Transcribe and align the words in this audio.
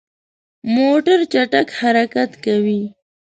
موټر 0.75 1.19
چټک 1.31 1.67
حرکت 1.79 2.31
کوي. 2.43 2.81